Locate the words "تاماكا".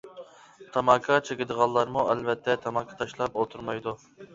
0.77-1.19, 2.67-3.03